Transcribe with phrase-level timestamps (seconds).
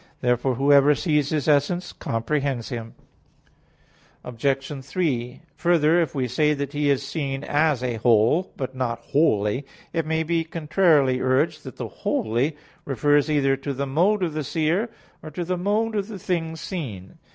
[0.21, 2.95] Therefore whoever sees His essence, comprehends Him.
[4.23, 4.83] Obj.
[4.83, 9.63] 3: Further, if we say that He is seen as a "whole," but not "wholly,"
[9.93, 14.89] it may be contrarily urged that "wholly" refers either to the mode of the seer,
[15.21, 17.19] or to the mode of the thing seen.